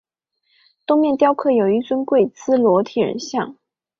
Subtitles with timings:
[0.87, 3.55] 东面雕刻有一尊跪姿裸体人像。